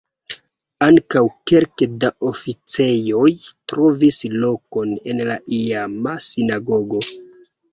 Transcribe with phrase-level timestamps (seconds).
[0.85, 1.21] Ankaŭ
[1.51, 3.27] kelke da oficejoj
[3.73, 7.05] trovis lokon en la iama sinagogo.